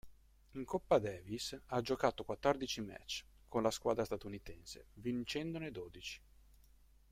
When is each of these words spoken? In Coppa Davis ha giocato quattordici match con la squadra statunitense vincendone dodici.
In 0.53 0.65
Coppa 0.65 0.97
Davis 0.97 1.55
ha 1.67 1.81
giocato 1.81 2.23
quattordici 2.23 2.81
match 2.81 3.23
con 3.47 3.61
la 3.61 3.69
squadra 3.69 4.03
statunitense 4.03 4.87
vincendone 4.95 5.69
dodici. 5.69 6.19